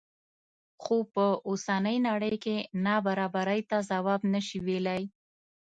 [0.81, 2.55] خو په اوسنۍ نړۍ کې
[2.85, 5.01] نابرابرۍ ته ځواب نه شي ویلی.